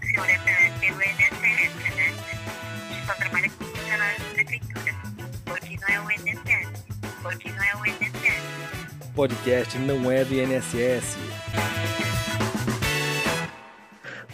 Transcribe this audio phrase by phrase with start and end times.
[0.00, 0.38] funciona
[0.80, 2.12] pelo INSS, né?
[3.06, 4.94] Só trabalha com funcionários da prefeitura.
[5.80, 6.84] Não é o INSS.
[7.22, 9.12] Não é o INSS.
[9.14, 11.16] Podcast não é do INSS.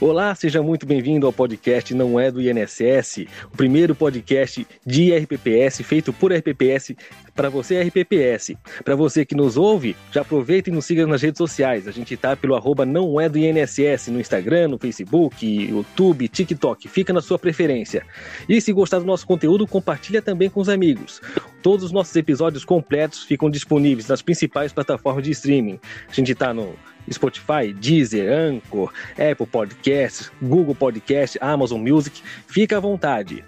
[0.00, 5.84] Olá, seja muito bem-vindo ao podcast Não é do INSS, o primeiro podcast de RPPS
[5.84, 6.96] feito por RPPS
[7.35, 8.57] para você RPPS.
[8.85, 11.89] Para você que nos ouve, já aproveita e nos siga nas redes sociais.
[11.89, 16.89] A gente tá pelo arroba Não é do INSS no Instagram, no Facebook, YouTube, TikTok.
[16.89, 18.04] Fica na sua preferência.
[18.49, 21.21] E se gostar do nosso conteúdo, compartilha também com os amigos.
[21.63, 25.79] Todos os nossos episódios completos ficam disponíveis nas principais plataformas de streaming.
[26.09, 26.75] A gente está no
[27.11, 32.23] Spotify, Deezer, Anchor, Apple Podcasts, Google Podcast, Amazon Music.
[32.47, 33.45] Fica à vontade.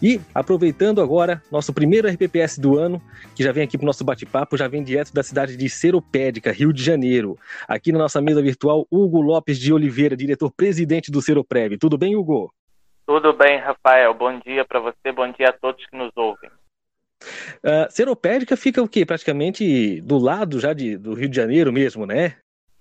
[0.00, 3.02] E aproveitando agora nosso primeiro RPPS do ano,
[3.34, 6.52] que já vem aqui para o nosso bate-papo, já vem direto da cidade de Seropédica,
[6.52, 7.36] Rio de Janeiro.
[7.66, 11.76] Aqui na nossa mesa virtual, Hugo Lopes de Oliveira, diretor-presidente do Seroprev.
[11.78, 12.52] Tudo bem, Hugo?
[13.04, 14.14] Tudo bem, Rafael.
[14.14, 16.48] Bom dia para você, bom dia a todos que nos ouvem.
[17.64, 19.04] Uh, Seropédica fica o quê?
[19.04, 22.36] Praticamente do lado já de, do Rio de Janeiro mesmo, né?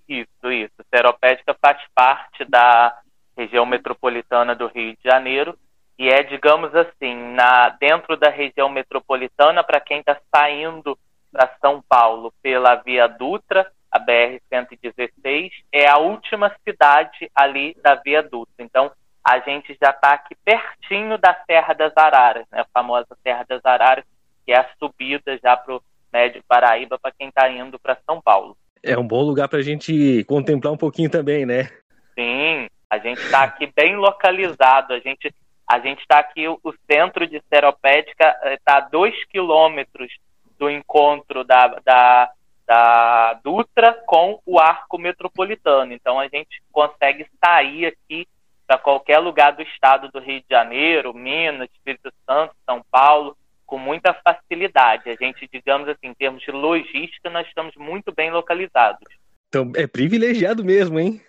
[0.07, 0.75] Isso, isso.
[0.93, 2.95] Seropédica faz parte da
[3.35, 5.57] região metropolitana do Rio de Janeiro
[5.97, 10.97] e é, digamos assim, na dentro da região metropolitana, para quem está saindo
[11.31, 18.21] para São Paulo pela Via Dutra, a BR-116, é a última cidade ali da Via
[18.21, 18.53] Dutra.
[18.59, 18.91] Então,
[19.23, 23.65] a gente já está aqui pertinho da Serra das Araras, né, a famosa Serra das
[23.65, 24.05] Araras,
[24.45, 28.21] que é a subida já para o Médio Paraíba para quem está indo para São
[28.21, 28.55] Paulo.
[28.83, 31.69] É um bom lugar para a gente contemplar um pouquinho também, né?
[32.17, 34.93] Sim, a gente está aqui bem localizado.
[34.93, 35.33] A gente
[35.67, 40.11] a gente está aqui, o centro de Seropédica está eh, a dois quilômetros
[40.57, 42.31] do encontro da, da,
[42.65, 45.93] da Dutra com o arco metropolitano.
[45.93, 48.25] Então a gente consegue sair aqui
[48.65, 53.77] para qualquer lugar do estado do Rio de Janeiro, Minas, Espírito Santo, São Paulo, com
[53.77, 55.09] muita facilidade.
[55.09, 59.03] A gente, digamos assim, em termos de logística, nós estamos muito bem localizados.
[59.49, 61.21] Então é privilegiado mesmo, hein?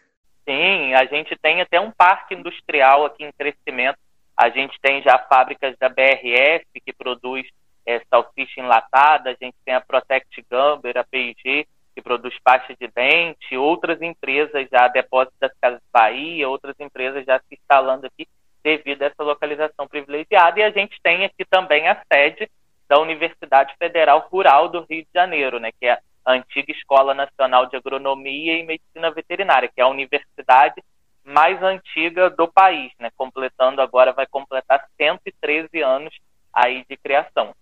[0.48, 3.98] Sim, a gente tem até um parque industrial aqui em crescimento.
[4.38, 7.44] A gente tem já fábricas da BRF que produz
[7.84, 12.86] é, salsicha enlatada, a gente tem a Protect Gamber, a P&G, que produz pasta de
[12.86, 18.28] dente, outras empresas já, Depósito das Casas Bahia, outras empresas já se instalando aqui
[18.62, 20.60] devido a essa localização privilegiada.
[20.60, 22.48] E a gente tem aqui também a sede
[22.88, 27.66] da Universidade Federal Rural do Rio de Janeiro, né, que é a antiga Escola Nacional
[27.66, 30.80] de Agronomia e Medicina Veterinária, que é a universidade
[31.28, 36.14] mais antiga do país, né, completando agora, vai completar 113 anos
[36.52, 37.54] aí de criação.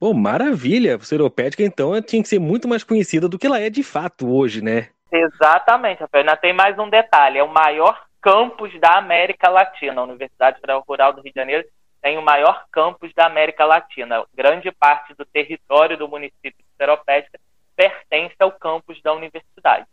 [0.00, 0.96] Pô, maravilha!
[0.96, 4.30] A Seropédica, então, tinha que ser muito mais conhecida do que ela é de fato
[4.30, 4.88] hoje, né?
[5.12, 6.22] Exatamente, Rafael.
[6.22, 10.00] Ainda tem mais um detalhe: é o maior campus da América Latina.
[10.00, 11.64] A Universidade Federal Rural do Rio de Janeiro
[12.02, 14.24] tem o maior campus da América Latina.
[14.34, 17.38] Grande parte do território do município de Seropédica
[17.76, 19.86] pertence ao campus da universidade.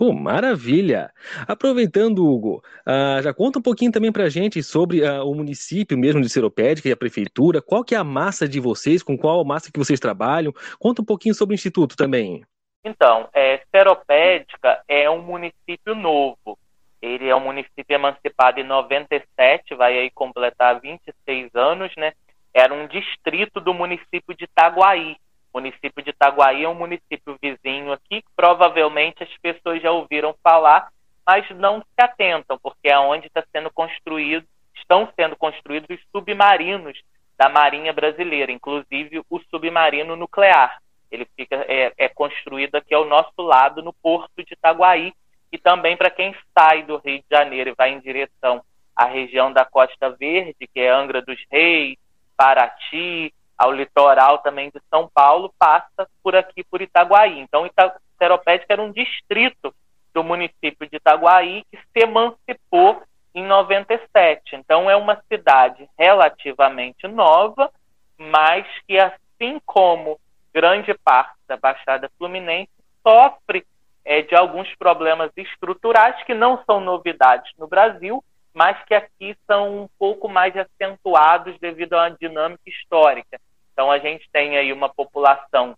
[0.00, 1.12] Pô, maravilha!
[1.46, 6.22] Aproveitando, Hugo, uh, já conta um pouquinho também pra gente sobre uh, o município mesmo
[6.22, 7.60] de Seropédica e a prefeitura.
[7.60, 10.54] Qual que é a massa de vocês, com qual massa que vocês trabalham?
[10.78, 12.42] Conta um pouquinho sobre o Instituto também.
[12.82, 16.58] Então, é, Seropédica é um município novo.
[17.02, 22.14] Ele é um município emancipado em 97, vai aí completar 26 anos, né?
[22.54, 25.18] Era um distrito do município de Itaguaí.
[25.52, 30.34] O município de Itaguaí é um município vizinho aqui, que provavelmente as pessoas já ouviram
[30.42, 30.88] falar,
[31.26, 37.00] mas não se atentam, porque é onde está sendo construído, estão sendo construídos os submarinos
[37.36, 40.78] da Marinha Brasileira, inclusive o submarino nuclear.
[41.10, 45.12] Ele fica é, é construído aqui ao nosso lado, no porto de Itaguaí,
[45.52, 48.62] e também para quem sai do Rio de Janeiro e vai em direção
[48.94, 51.96] à região da Costa Verde, que é Angra dos Reis,
[52.36, 57.40] Paraty, ao litoral também de São Paulo, passa por aqui, por Itaguaí.
[57.40, 57.68] Então,
[58.16, 59.74] Seropédica era um distrito
[60.14, 63.02] do município de Itaguaí que se emancipou
[63.34, 64.56] em 97.
[64.56, 67.70] Então, é uma cidade relativamente nova,
[68.16, 70.18] mas que, assim como
[70.54, 72.70] grande parte da Baixada Fluminense,
[73.06, 73.66] sofre
[74.06, 78.24] é, de alguns problemas estruturais que não são novidades no Brasil,
[78.54, 83.38] mas que aqui são um pouco mais acentuados devido uma dinâmica histórica.
[83.72, 85.76] Então, a gente tem aí uma população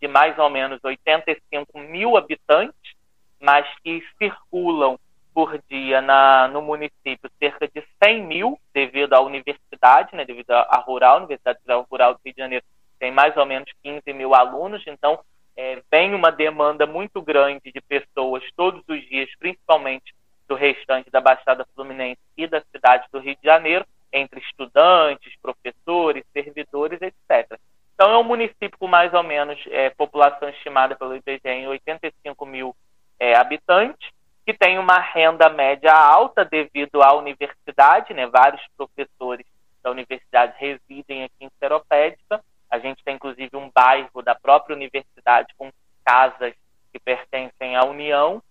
[0.00, 2.94] de mais ou menos 85 mil habitantes,
[3.40, 4.98] mas que circulam
[5.34, 10.82] por dia na, no município cerca de 100 mil, devido à universidade, né, devido à
[10.86, 11.58] rural, Universidade
[11.90, 12.64] Rural do Rio de Janeiro
[12.98, 15.18] tem mais ou menos 15 mil alunos, então
[15.56, 20.14] é, vem uma demanda muito grande de pessoas todos os dias, principalmente
[20.46, 26.24] do restante da Baixada Fluminense e da cidade do Rio de Janeiro, entre estudantes, professores,
[26.32, 27.58] servidores, etc.
[27.94, 32.46] Então, é um município com mais ou menos é, população estimada pelo IBGE em 85
[32.46, 32.74] mil
[33.18, 34.10] é, habitantes,
[34.44, 38.26] que tem uma renda média alta devido à universidade, né?
[38.26, 39.46] vários professores
[39.82, 42.42] da universidade residem aqui em Seropédica.
[42.68, 45.70] A gente tem, inclusive, um bairro da própria universidade com
[46.04, 46.54] casas
[46.92, 48.42] que pertencem à União.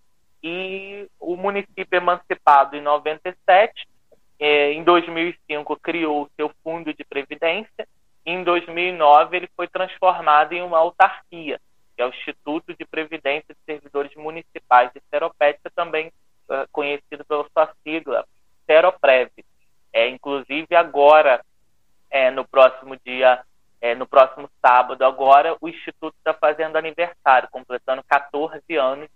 [0.43, 3.87] E o município emancipado em 97,
[4.43, 7.87] eh, em 2005 criou o seu fundo de previdência.
[8.25, 11.61] E em 2009 ele foi transformado em uma autarquia,
[11.95, 16.07] que é o Instituto de Previdência de Servidores Municipais de Seropédica, também
[16.49, 18.25] uh, conhecido pela sua sigla,
[18.65, 19.29] Seroprev.
[19.93, 21.43] É, inclusive agora,
[22.09, 23.43] é, no próximo dia,
[23.79, 29.09] é, no próximo sábado, agora o Instituto está fazendo aniversário, completando 14 anos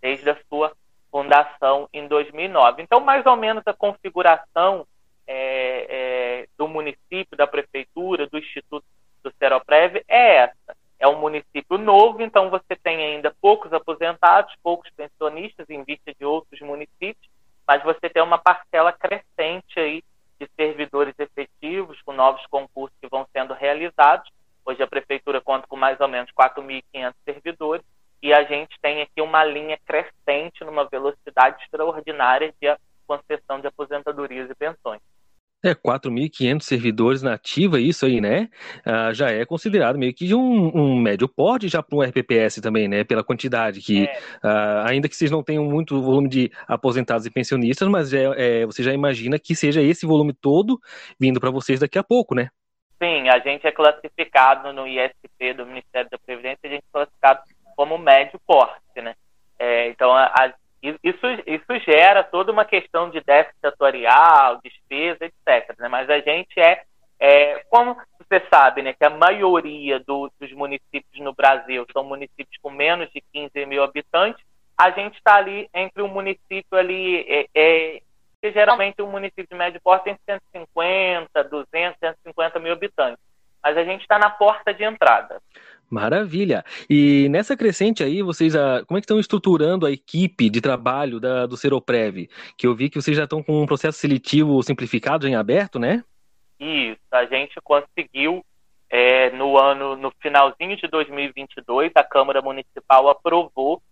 [0.00, 0.72] desde a sua
[1.12, 2.82] fundação em 2009.
[2.82, 4.86] Então, mais ou menos a configuração
[5.26, 8.84] é, é, do município, da prefeitura, do Instituto
[9.22, 10.76] do Seroprev é essa.
[10.98, 16.24] É um município novo, então você tem ainda poucos aposentados, poucos pensionistas em vista de
[16.24, 17.28] outros municípios,
[17.66, 20.02] mas você tem uma parcela crescente aí
[20.40, 24.28] de servidores efetivos, com novos concursos que vão sendo realizados.
[24.64, 27.84] Hoje a prefeitura conta com mais ou menos 4.500 servidores
[28.22, 29.78] e a gente tem aqui uma linha
[31.42, 35.00] velocidade extraordinária de concessão de aposentadorias e pensões.
[35.64, 38.48] É, 4.500 servidores na ativa, isso aí, né?
[38.84, 42.88] Ah, já é considerado meio que um, um médio porte já para um RPPS também,
[42.88, 43.04] né?
[43.04, 44.18] Pela quantidade que, é.
[44.42, 48.24] ah, ainda que vocês não tenham muito volume de aposentados e pensionistas, mas é,
[48.62, 50.80] é, você já imagina que seja esse volume todo
[51.18, 52.48] vindo para vocês daqui a pouco, né?
[53.00, 57.40] Sim, a gente é classificado no ISP do Ministério da Previdência, a gente é classificado
[57.76, 59.14] como médio porte, né?
[59.60, 60.52] É, então, a,
[60.82, 65.78] isso, isso gera toda uma questão de déficit atuarial, despesa, etc.
[65.78, 65.88] Né?
[65.88, 66.82] Mas a gente é,
[67.20, 72.58] é, como você sabe, né, que a maioria do, dos municípios no Brasil são municípios
[72.60, 74.44] com menos de 15 mil habitantes,
[74.76, 78.02] a gente está ali entre um município ali, é, é,
[78.40, 83.22] que geralmente um município de médio porte tem 150, 200, 150 mil habitantes.
[83.62, 85.40] Mas a gente está na porta de entrada.
[85.92, 86.64] Maravilha.
[86.88, 88.54] E nessa crescente aí, vocês
[88.86, 92.30] como é que estão estruturando a equipe de trabalho da, do Seroprev?
[92.56, 96.02] Que eu vi que vocês já estão com um processo seletivo simplificado em aberto, né?
[96.58, 98.42] Isso, a gente conseguiu
[98.88, 103.82] é, no ano, no finalzinho de 2022, a Câmara Municipal aprovou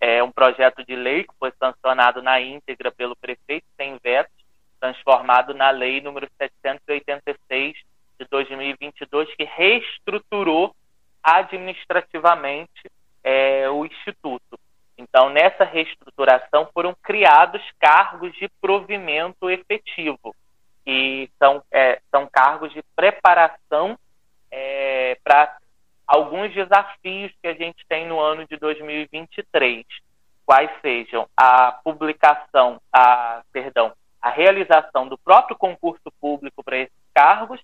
[0.00, 4.30] é, um projeto de lei que foi sancionado na íntegra pelo prefeito sem veto,
[4.80, 7.76] transformado na lei número 786
[8.18, 10.74] de 2022, que reestruturou
[11.24, 12.90] administrativamente
[13.24, 14.60] é, o Instituto.
[14.96, 20.36] Então, nessa reestruturação foram criados cargos de provimento efetivo,
[20.84, 23.98] que são, é, são cargos de preparação
[24.50, 25.56] é, para
[26.06, 29.84] alguns desafios que a gente tem no ano de 2023,
[30.46, 37.60] quais sejam a publicação, a perdão, a realização do próprio concurso público para esses cargos,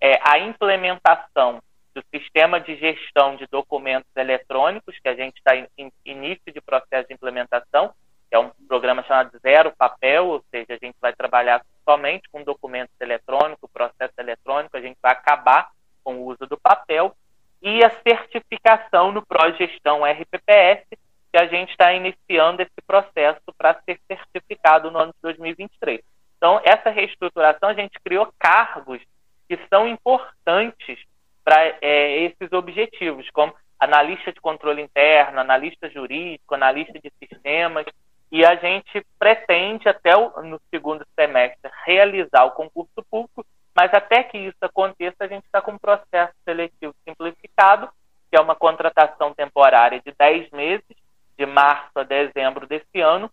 [0.00, 1.62] é, a implementação
[1.96, 7.08] do sistema de gestão de documentos eletrônicos, que a gente está em início de processo
[7.08, 7.94] de implementação,
[8.28, 12.42] que é um programa chamado Zero Papel, ou seja, a gente vai trabalhar somente com
[12.42, 15.70] documentos eletrônicos, processo eletrônico, a gente vai acabar
[16.04, 17.16] com o uso do papel,
[17.62, 20.84] e a certificação no Progestão RPPS,
[21.32, 26.02] que a gente está iniciando esse processo para ser certificado no ano de 2023.
[26.36, 29.00] Então, essa reestruturação, a gente criou cargos
[29.48, 30.98] que são importantes
[31.46, 37.86] para é, esses objetivos, como analista de controle interno, analista jurídico, analista de sistemas,
[38.32, 44.24] e a gente pretende até o, no segundo semestre realizar o concurso público, mas até
[44.24, 47.88] que isso aconteça, a gente está com um processo seletivo simplificado,
[48.28, 50.96] que é uma contratação temporária de 10 meses,
[51.38, 53.30] de março a dezembro desse ano,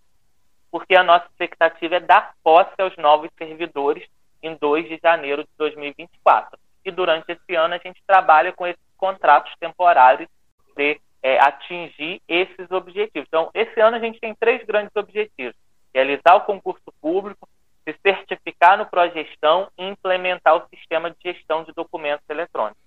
[0.69, 4.07] porque a nossa expectativa é dar posse aos novos servidores
[4.43, 8.81] em 2 de janeiro de 2024 e durante esse ano a gente trabalha com esses
[8.97, 10.29] contratos temporários
[10.75, 13.27] de é, atingir esses objetivos.
[13.27, 15.55] Então, esse ano a gente tem três grandes objetivos:
[15.93, 17.47] realizar o concurso público,
[17.85, 22.81] se certificar no Progestão e implementar o sistema de gestão de documentos eletrônicos.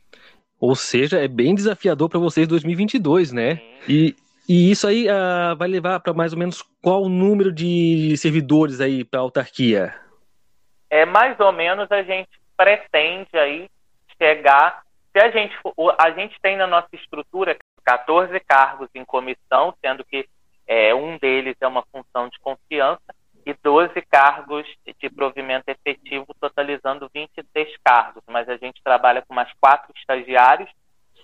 [0.58, 3.60] Ou seja, é bem desafiador para vocês 2022, né?
[3.86, 4.16] E,
[4.48, 9.04] e isso aí uh, vai levar para mais ou menos qual número de servidores aí
[9.04, 9.94] para a autarquia?
[10.88, 13.68] É mais ou menos a gente pretende aí
[14.20, 14.82] chegar.
[15.12, 15.54] Se a gente,
[15.98, 20.28] a gente tem na nossa estrutura 14 cargos em comissão, sendo que
[20.66, 23.14] é, um deles é uma função de confiança,
[23.46, 24.66] e 12 cargos
[25.00, 28.24] de provimento efetivo, totalizando 26 cargos.
[28.26, 30.68] Mas a gente trabalha com mais quatro estagiários,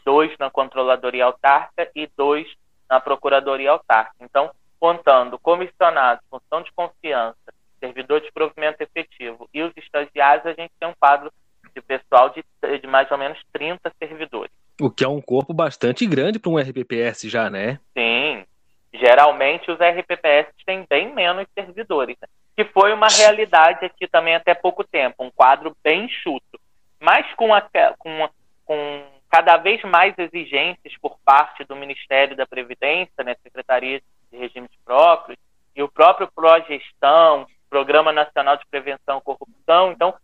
[0.04, 2.46] dois na controladoria autárquica e dois
[2.88, 4.24] na procuradoria autárquica.
[4.24, 7.36] Então, contando comissionados, função de confiança,
[7.80, 11.32] servidor de provimento efetivo e os estagiários, a gente tem um quadro
[11.74, 12.44] de pessoal de,
[12.78, 14.52] de mais ou menos 30 servidores.
[14.80, 17.78] O que é um corpo bastante grande para um RPPS já, né?
[17.96, 18.44] Sim.
[18.92, 22.28] Geralmente os RPPS têm bem menos servidores, né?
[22.56, 26.60] que foi uma realidade aqui também até pouco tempo, um quadro bem enxuto.
[27.00, 27.62] Mas com, a,
[27.98, 28.28] com,
[28.64, 34.00] com cada vez mais exigências por parte do Ministério da Previdência, né, Secretaria
[34.30, 35.38] de Regimes Próprios,
[35.74, 40.14] e o próprio Progestão, Programa Nacional de Prevenção à Corrupção, então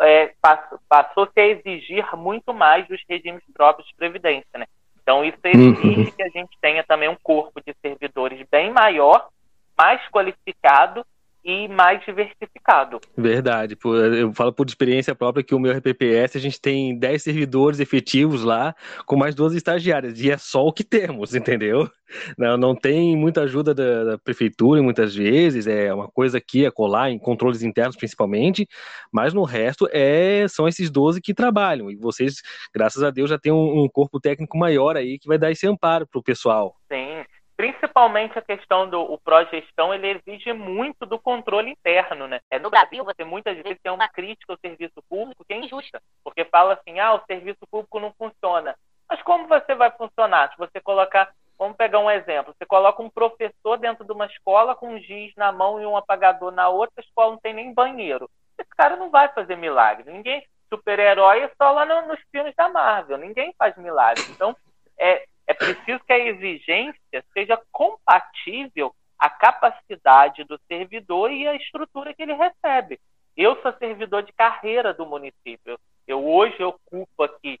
[0.00, 0.32] é,
[0.88, 4.66] passou-se a exigir muito mais dos regimes próprios de previdência, né?
[5.00, 6.10] Então isso exige uhum.
[6.10, 9.28] que a gente tenha também um corpo de servidores bem maior,
[9.76, 11.04] mais qualificado
[11.48, 13.00] e mais diversificado.
[13.16, 13.74] Verdade.
[14.18, 18.44] Eu falo por experiência própria que o meu RPPS, a gente tem 10 servidores efetivos
[18.44, 18.74] lá,
[19.06, 21.90] com mais duas estagiárias, e é só o que temos, entendeu?
[22.36, 26.70] Não, não tem muita ajuda da, da prefeitura, muitas vezes, é uma coisa aqui a
[26.70, 28.68] colar, em controles internos principalmente,
[29.10, 32.42] mas no resto é, são esses 12 que trabalham, e vocês,
[32.74, 35.66] graças a Deus, já tem um, um corpo técnico maior aí que vai dar esse
[35.66, 36.76] amparo para o pessoal.
[36.92, 37.24] Sim,
[37.58, 42.38] principalmente a questão do o pró-gestão, ele exige muito do controle interno, né?
[42.48, 46.00] É, no Brasil, você muitas vezes tem uma crítica ao serviço público que é injusta,
[46.22, 48.76] porque fala assim, ah, o serviço público não funciona.
[49.10, 50.52] Mas como você vai funcionar?
[50.52, 54.76] Se você colocar, vamos pegar um exemplo, você coloca um professor dentro de uma escola
[54.76, 57.74] com um giz na mão e um apagador na outra, a escola não tem nem
[57.74, 58.30] banheiro.
[58.56, 60.12] Esse cara não vai fazer milagre.
[60.12, 64.22] Ninguém, super-herói é só lá no, nos filmes da Marvel, ninguém faz milagre.
[64.30, 64.56] Então,
[64.96, 72.12] é, é preciso que a exigência seja compatível à capacidade do servidor e à estrutura
[72.12, 73.00] que ele recebe.
[73.34, 75.80] Eu sou servidor de carreira do município.
[76.06, 77.58] Eu hoje ocupo aqui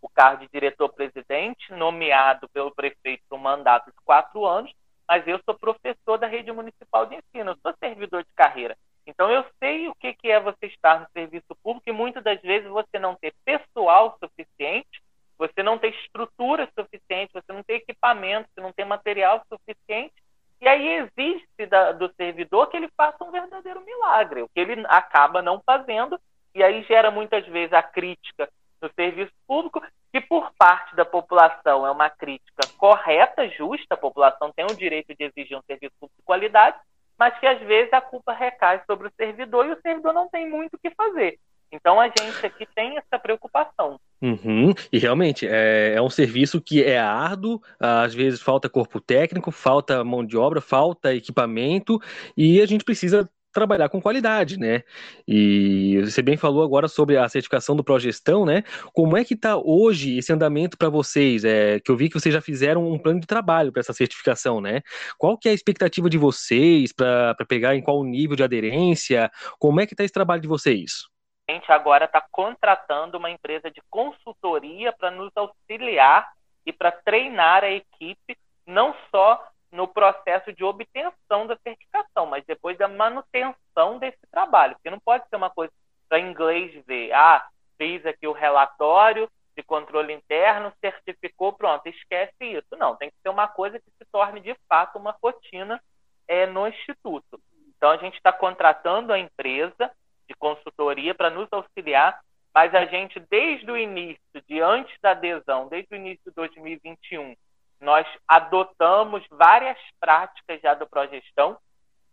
[0.00, 4.72] o cargo de diretor-presidente, nomeado pelo prefeito por um mandato de quatro anos,
[5.06, 8.78] mas eu sou professor da rede municipal de ensino, eu sou servidor de carreira.
[9.06, 12.68] Então eu sei o que é você estar no serviço público e muitas das vezes
[12.68, 15.02] você não ter pessoal suficiente
[15.38, 20.14] você não tem estrutura suficiente, você não tem equipamento, você não tem material suficiente,
[20.60, 21.66] e aí exige-se
[21.96, 26.18] do servidor que ele faça um verdadeiro milagre, que ele acaba não fazendo,
[26.54, 28.48] e aí gera muitas vezes a crítica
[28.80, 34.52] no serviço público, que por parte da população é uma crítica correta, justa, a população
[34.52, 36.76] tem o direito de exigir um serviço público de qualidade,
[37.18, 40.48] mas que às vezes a culpa recai sobre o servidor e o servidor não tem
[40.48, 41.38] muito o que fazer.
[41.70, 44.00] Então a gente aqui tem essa preocupação.
[44.22, 44.72] Uhum.
[44.90, 50.02] E realmente é, é, um serviço que é árduo, às vezes falta corpo técnico, falta
[50.02, 52.00] mão de obra, falta equipamento
[52.36, 53.28] e a gente precisa
[53.58, 54.82] trabalhar com qualidade, né?
[55.26, 58.62] E você bem falou agora sobre a certificação do Progestão, né?
[58.92, 61.44] Como é que está hoje esse andamento para vocês?
[61.44, 64.60] É, que eu vi que vocês já fizeram um plano de trabalho para essa certificação,
[64.60, 64.82] né?
[65.18, 69.30] Qual que é a expectativa de vocês para pegar em qual nível de aderência?
[69.58, 71.08] Como é que está esse trabalho de vocês?
[71.48, 76.30] a gente agora está contratando uma empresa de consultoria para nos auxiliar
[76.66, 78.36] e para treinar a equipe,
[78.66, 84.74] não só no processo de obtenção da certificação, mas depois da manutenção desse trabalho.
[84.74, 85.72] Porque não pode ser uma coisa
[86.08, 87.46] para inglês ver, ah,
[87.76, 92.76] fiz aqui o relatório de controle interno, certificou, pronto, esquece isso.
[92.78, 95.82] Não, tem que ser uma coisa que se torne de fato uma rotina
[96.28, 97.40] é, no Instituto.
[97.76, 99.90] Então, a gente está contratando a empresa
[100.28, 102.20] de consultoria para nos auxiliar,
[102.54, 107.34] mas a gente, desde o início, de antes da adesão, desde o início de 2021,
[107.80, 111.58] nós adotamos várias práticas já do Progestão.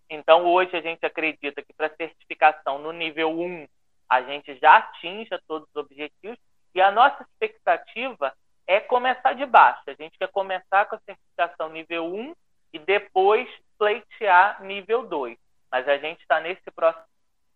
[0.10, 3.68] Então, hoje, a gente acredita que para certificação no nível 1,
[4.10, 6.38] a gente já atinja todos os objetivos,
[6.74, 8.34] e a nossa expectativa
[8.68, 9.82] é começar de baixo.
[9.88, 12.36] A gente quer começar com a certificação nível 1
[12.74, 15.38] e depois pleitear nível 2.
[15.72, 17.08] Mas a gente está nesse processo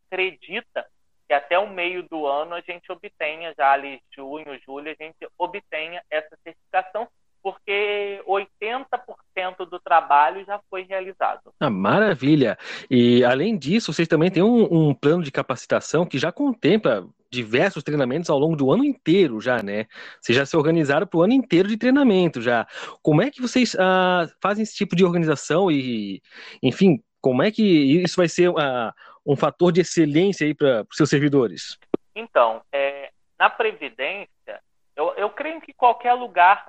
[0.09, 0.85] acredita
[1.27, 5.27] que até o meio do ano a gente obtenha, já ali junho, julho, a gente
[5.37, 7.07] obtenha essa certificação,
[7.41, 11.51] porque 80% do trabalho já foi realizado.
[11.59, 12.57] Ah, maravilha!
[12.89, 17.83] E além disso, vocês também têm um, um plano de capacitação que já contempla diversos
[17.83, 19.85] treinamentos ao longo do ano inteiro já, né?
[20.19, 22.67] Vocês já se organizaram para o ano inteiro de treinamento já.
[23.01, 26.21] Como é que vocês ah, fazem esse tipo de organização e,
[26.61, 28.93] enfim, como é que isso vai ser uh,
[29.25, 31.77] um fator de excelência aí para os seus servidores?
[32.15, 34.61] Então, é, na Previdência,
[34.95, 36.67] eu, eu creio que qualquer lugar,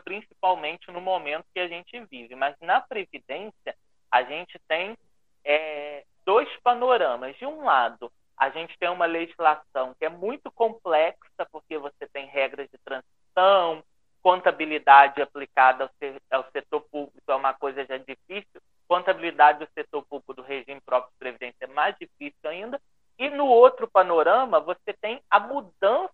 [0.00, 3.74] principalmente no momento que a gente vive, mas na Previdência,
[4.10, 4.96] a gente tem
[5.44, 7.36] é, dois panoramas.
[7.36, 12.26] De um lado, a gente tem uma legislação que é muito complexa, porque você tem
[12.26, 13.82] regras de transição,
[14.22, 15.88] contabilidade aplicada
[16.32, 21.12] ao, setor público é uma coisa já difícil, contabilidade do setor público do regime próprio
[21.12, 22.80] de previdência é mais difícil ainda,
[23.18, 26.10] e no outro panorama você tem a mudança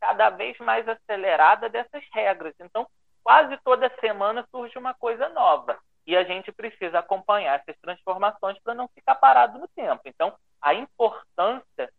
[0.00, 2.54] cada vez mais acelerada dessas regras.
[2.60, 2.86] Então,
[3.24, 8.74] quase toda semana surge uma coisa nova e a gente precisa acompanhar essas transformações para
[8.74, 10.02] não ficar parado no tempo.
[10.04, 11.90] Então, a importância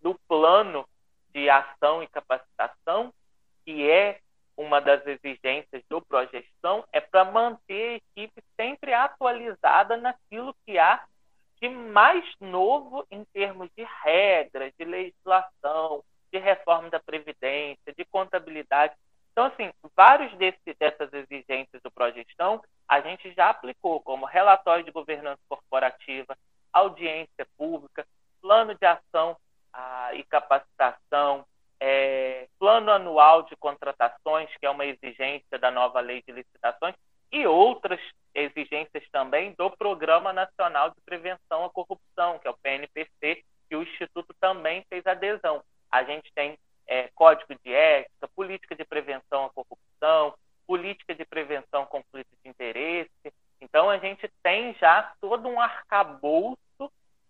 [0.00, 0.88] do plano
[1.34, 3.12] de ação e capacitação,
[3.64, 4.20] que é
[4.56, 11.04] uma das exigências do Progestão, é para manter a equipe sempre atualizada naquilo que há
[11.60, 18.94] de mais novo em termos de regras, de legislação, de reforma da Previdência, de contabilidade.
[19.32, 24.90] Então, assim, vários desse, dessas exigências do Progestão a gente já aplicou, como relatório de
[24.90, 26.36] governança corporativa,
[26.72, 28.04] audiência pública,
[28.42, 29.36] plano de ação
[29.72, 31.46] ah, e capacitação,
[31.78, 36.94] é, plano anual de contratações, que é uma exigência da nova lei de licitações,
[37.32, 38.00] e outras
[38.34, 43.82] exigências também do Programa Nacional de Prevenção à Corrupção, que é o PNPC, que o
[43.82, 45.62] Instituto também fez adesão.
[45.90, 46.58] A gente tem
[46.90, 50.34] é, código de ética, política de prevenção à corrupção,
[50.66, 53.32] política de prevenção a conflitos de interesse.
[53.60, 56.58] Então, a gente tem já todo um arcabouço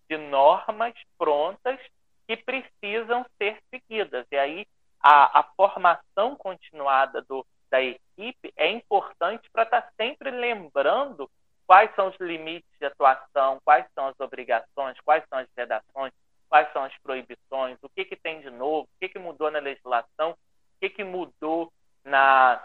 [0.09, 1.79] de normas prontas
[2.27, 4.27] que precisam ser seguidas.
[4.33, 4.67] E aí,
[4.99, 11.31] a, a formação continuada do, da equipe é importante para estar tá sempre lembrando
[11.67, 16.13] quais são os limites de atuação, quais são as obrigações, quais são as redações,
[16.51, 19.61] quais são as proibições, o que, que tem de novo, o que, que mudou na
[19.61, 20.37] legislação, o
[20.81, 21.73] que, que mudou
[22.05, 22.63] na,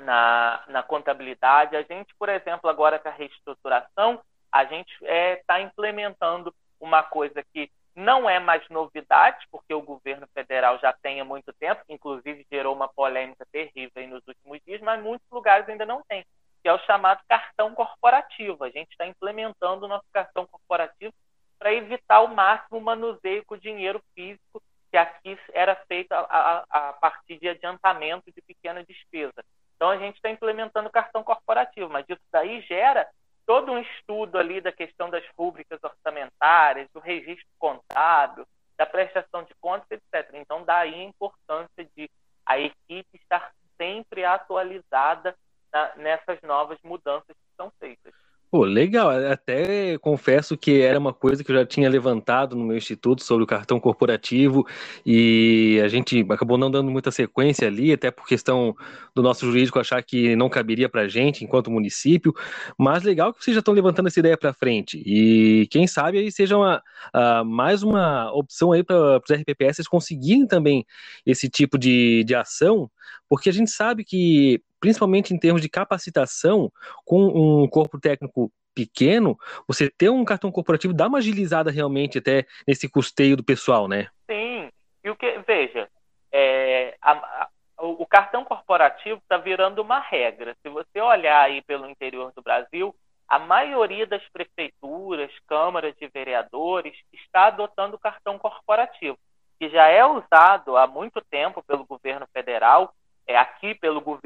[0.00, 1.76] na, na contabilidade.
[1.76, 7.02] A gente, por exemplo, agora com a reestruturação, a gente está é, tá implementando uma
[7.02, 11.82] coisa que não é mais novidade, porque o governo federal já tem há muito tempo,
[11.88, 16.24] inclusive gerou uma polêmica terrível nos últimos dias, mas muitos lugares ainda não tem,
[16.62, 18.62] que é o chamado cartão corporativo.
[18.62, 21.12] A gente está implementando o nosso cartão corporativo
[21.58, 26.88] para evitar ao máximo o manuseio com dinheiro físico, que aqui era feito a, a,
[26.88, 29.42] a partir de adiantamento de pequena despesa.
[29.74, 33.08] Então a gente está implementando o cartão corporativo, mas isso daí gera
[33.46, 34.72] todo um estudo ali da
[35.10, 38.46] das rubricas orçamentárias, do registro contábil,
[38.76, 40.34] da prestação de contas, etc.
[40.34, 42.10] Então daí a importância de
[42.44, 45.34] a equipe estar sempre atualizada
[45.72, 48.12] na, nessas novas mudanças que são feitas.
[48.50, 49.10] Pô, legal.
[49.10, 53.44] Até confesso que era uma coisa que eu já tinha levantado no meu instituto sobre
[53.44, 54.66] o cartão corporativo
[55.04, 58.74] e a gente acabou não dando muita sequência ali, até por questão
[59.14, 62.34] do nosso jurídico achar que não caberia para a gente enquanto município.
[62.78, 66.30] Mas legal que vocês já estão levantando essa ideia para frente e quem sabe aí
[66.30, 66.82] seja uma,
[67.14, 70.84] uh, mais uma opção aí para os RPPS conseguirem também
[71.24, 72.90] esse tipo de, de ação,
[73.28, 76.70] porque a gente sabe que principalmente em termos de capacitação,
[77.04, 82.44] com um corpo técnico pequeno, você ter um cartão corporativo dá uma agilizada realmente até
[82.68, 84.08] nesse custeio do pessoal, né?
[84.30, 84.70] Sim.
[85.02, 85.88] E o que, veja,
[86.30, 90.54] é, a, a, o, cartão corporativo está virando uma regra.
[90.62, 92.94] Se você olhar aí pelo interior do Brasil,
[93.26, 99.18] a maioria das prefeituras, câmaras de vereadores está adotando o cartão corporativo,
[99.58, 102.92] que já é usado há muito tempo pelo governo federal
[103.26, 104.25] é, aqui pelo governo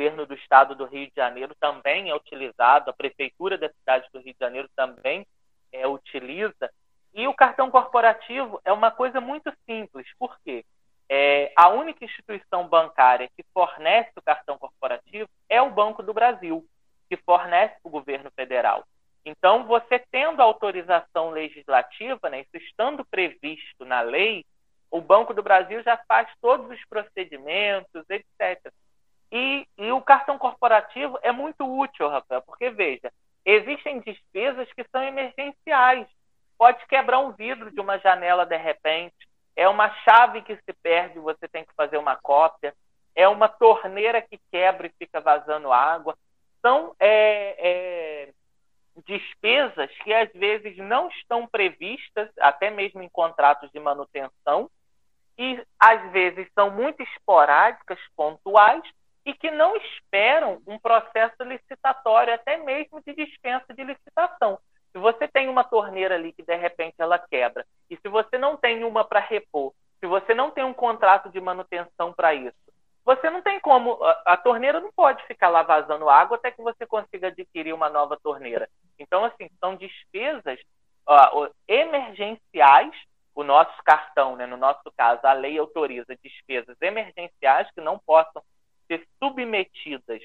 [0.51, 4.41] estado do Rio de Janeiro também é utilizado, a prefeitura da cidade do Rio de
[4.41, 5.25] Janeiro também
[5.73, 6.69] é, utiliza.
[7.15, 10.65] E o cartão corporativo é uma coisa muito simples, por quê?
[11.09, 16.65] É, a única instituição bancária que fornece o cartão corporativo é o Banco do Brasil,
[17.09, 18.85] que fornece o governo federal.
[19.25, 24.45] Então, você tendo autorização legislativa, né, isso estando previsto na lei,
[24.91, 28.73] o Banco do Brasil já faz todos os procedimentos, etc.
[29.33, 29.65] E,
[30.71, 33.13] corporativo é muito útil, Rafael, porque veja,
[33.45, 36.07] existem despesas que são emergenciais.
[36.57, 41.19] Pode quebrar um vidro de uma janela de repente, é uma chave que se perde,
[41.19, 42.73] você tem que fazer uma cópia,
[43.17, 46.17] é uma torneira que quebra e fica vazando água.
[46.63, 48.29] São é, é,
[49.07, 54.71] despesas que às vezes não estão previstas, até mesmo em contratos de manutenção,
[55.37, 58.85] e às vezes são muito esporádicas, pontuais,
[59.25, 64.59] e que não esperam um processo licitatório, até mesmo de dispensa de licitação.
[64.93, 68.57] Se você tem uma torneira ali que de repente ela quebra, e se você não
[68.57, 72.57] tem uma para repor, se você não tem um contrato de manutenção para isso,
[73.05, 74.03] você não tem como.
[74.03, 77.89] A, a, torneira não pode ficar lá vazando água até que você consiga adquirir uma
[77.89, 78.69] nova torneira.
[78.99, 80.59] Então, assim, são despesas
[81.07, 82.95] ó, emergenciais,
[83.35, 88.43] o nosso cartão, né, no nosso caso, a lei autoriza despesas emergenciais que não possam
[88.91, 90.21] ser submetidas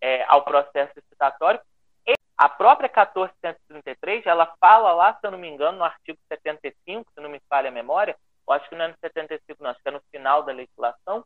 [0.00, 1.60] é, ao processo licitatório.
[2.06, 7.10] E a própria 1433, ela fala lá, se eu não me engano, no artigo 75,
[7.12, 8.16] se não me falha a memória,
[8.48, 11.24] eu acho que não é no 75, não, acho que é no final da legislação,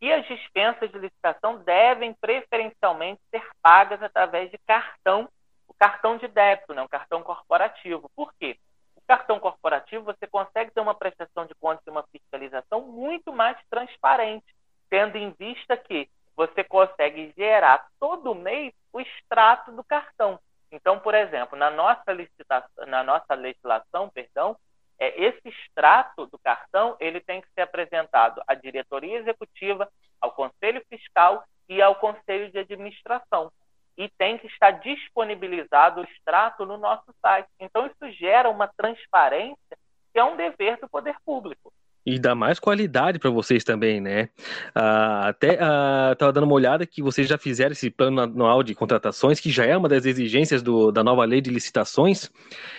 [0.00, 5.28] que as dispensas de licitação devem preferencialmente ser pagas através de cartão,
[5.68, 8.10] o cartão de débito, né, um cartão corporativo.
[8.14, 8.58] Por quê?
[8.96, 13.56] O cartão corporativo você consegue ter uma prestação de contas e uma fiscalização muito mais
[13.70, 14.44] transparente,
[14.90, 20.38] tendo em vista que você consegue gerar todo mês o extrato do cartão.
[20.70, 24.56] Então, por exemplo, na nossa licitação, na nossa legislação, perdão,
[24.98, 29.88] é, esse extrato do cartão ele tem que ser apresentado à diretoria executiva,
[30.20, 33.52] ao conselho fiscal e ao conselho de administração.
[33.96, 37.48] E tem que estar disponibilizado o extrato no nosso site.
[37.60, 39.78] Então, isso gera uma transparência
[40.12, 41.72] que é um dever do poder público.
[42.06, 44.28] E dá mais qualidade para vocês também, né?
[44.74, 48.74] Ah, até estava ah, dando uma olhada que vocês já fizeram esse plano anual de
[48.74, 52.30] contratações, que já é uma das exigências do, da nova lei de licitações.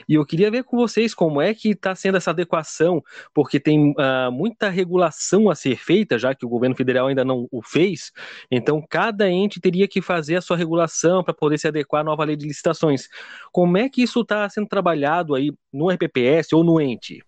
[0.07, 3.95] E eu queria ver com vocês como é que está sendo essa adequação, porque tem
[3.97, 8.11] ah, muita regulação a ser feita, já que o governo federal ainda não o fez.
[8.51, 12.23] Então, cada ente teria que fazer a sua regulação para poder se adequar à nova
[12.23, 13.07] lei de licitações.
[13.51, 17.23] Como é que isso está sendo trabalhado aí no RPPS ou no ente?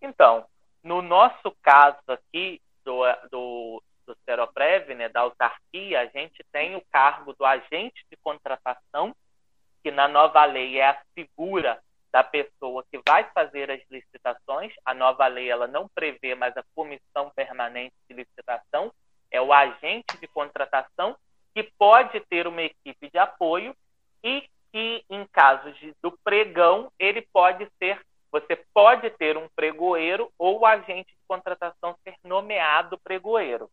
[0.00, 0.44] Então,
[0.82, 6.84] no nosso caso aqui, do, do, do Seroprev, né, da autarquia, a gente tem o
[6.90, 9.14] cargo do agente de contratação,
[9.82, 11.80] que na nova lei é a figura
[12.12, 14.72] da pessoa que vai fazer as licitações.
[14.84, 18.92] A nova lei ela não prevê mais a comissão permanente de licitação,
[19.30, 21.16] é o agente de contratação
[21.54, 23.74] que pode ter uma equipe de apoio
[24.22, 30.32] e que, em casos de, do pregão, ele pode ser você pode ter um pregoeiro
[30.38, 33.68] ou o agente de contratação ser nomeado pregoeiro.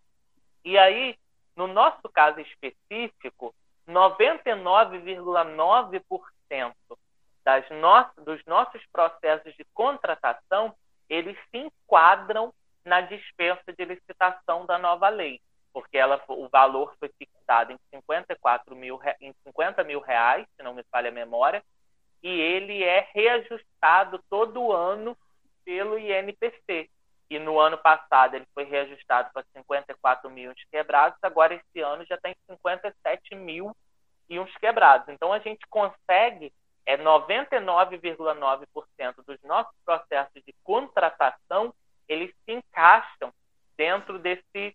[0.65, 1.15] E aí,
[1.55, 3.53] no nosso caso específico,
[3.87, 6.73] 99,9%
[7.43, 8.05] das no...
[8.23, 10.75] dos nossos processos de contratação,
[11.09, 15.39] eles se enquadram na dispensa de licitação da nova lei,
[15.73, 20.73] porque ela, o valor foi fixado em 54 mil, em 50 mil reais, se não
[20.73, 21.63] me falha a memória,
[22.23, 25.17] e ele é reajustado todo ano
[25.63, 26.89] pelo INPC.
[27.29, 32.05] E no ano passado ele foi reajustado para 54 mil uns quebrados, agora esse ano
[32.05, 33.75] já tem 57 mil
[34.29, 35.09] e uns quebrados.
[35.09, 36.53] Então a gente consegue
[36.85, 41.73] é 99,9% dos nossos processos de contratação
[42.07, 43.33] eles se encaixam
[43.75, 44.73] dentro desse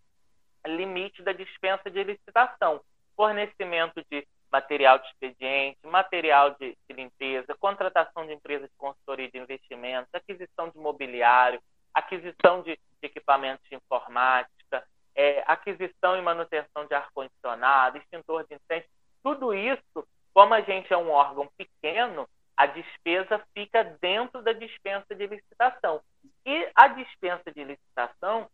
[0.66, 2.83] limite da dispensa de licitação.
[3.16, 9.38] Fornecimento de material de expediente, material de, de limpeza, contratação de empresas de consultoria de
[9.38, 11.60] investimentos, aquisição de mobiliário,
[11.94, 18.88] aquisição de, de equipamentos de informática, é, aquisição e manutenção de ar-condicionado, extintor de incêndio,
[19.22, 25.14] tudo isso, como a gente é um órgão pequeno, a despesa fica dentro da dispensa
[25.14, 26.00] de licitação.
[26.44, 28.48] E a dispensa de licitação,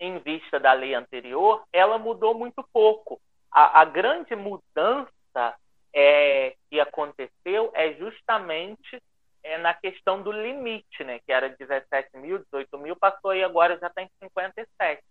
[0.00, 3.20] em vista da lei anterior, ela mudou muito pouco.
[3.50, 4.34] A, a grande
[5.38, 5.54] mudança
[5.94, 9.00] é, que aconteceu é justamente
[9.42, 13.78] é, na questão do limite, né, que era 17 mil, 18 mil, passou e agora
[13.78, 15.02] já está em 57.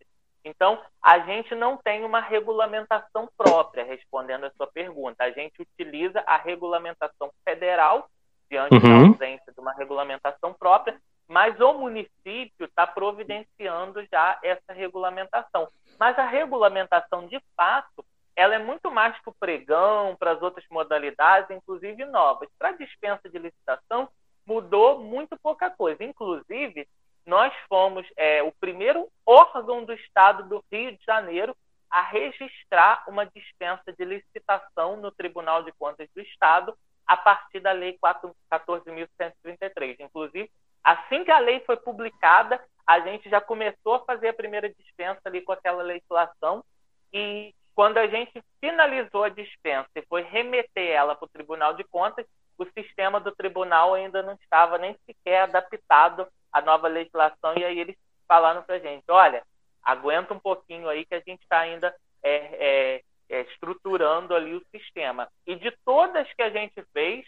[0.46, 5.24] Então, a gente não tem uma regulamentação própria, respondendo a sua pergunta.
[5.24, 8.08] A gente utiliza a regulamentação federal,
[8.50, 8.80] diante uhum.
[8.80, 15.68] da ausência de uma regulamentação própria, mas o município está providenciando já essa regulamentação.
[16.00, 18.06] Mas a regulamentação, de fato,
[18.38, 22.48] ela é muito mais para o pregão, para as outras modalidades, inclusive novas.
[22.60, 24.08] Para a dispensa de licitação,
[24.46, 26.04] mudou muito pouca coisa.
[26.04, 26.88] Inclusive,
[27.26, 31.58] nós fomos é, o primeiro órgão do Estado do Rio de Janeiro
[31.90, 37.72] a registrar uma dispensa de licitação no Tribunal de Contas do Estado a partir da
[37.72, 39.96] Lei 14.133.
[40.00, 40.52] Inclusive,
[40.84, 45.22] assim que a lei foi publicada, a gente já começou a fazer a primeira dispensa
[45.26, 46.64] ali com aquela legislação
[47.12, 51.84] e quando a gente finalizou a dispensa e foi remeter ela para o Tribunal de
[51.84, 52.26] Contas,
[52.58, 57.78] o sistema do tribunal ainda não estava nem sequer adaptado à nova legislação, e aí
[57.78, 57.96] eles
[58.28, 59.44] falaram para a gente: olha,
[59.84, 64.66] aguenta um pouquinho aí que a gente está ainda é, é, é, estruturando ali o
[64.72, 65.30] sistema.
[65.46, 67.28] E de todas que a gente fez,